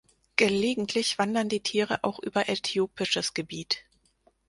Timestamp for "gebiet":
3.35-3.83